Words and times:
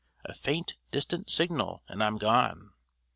A 0.25 0.33
faint 0.33 0.77
distant 0.89 1.29
signal 1.29 1.83
and 1.87 2.01
I'm 2.03 2.17
gone! 2.17 2.73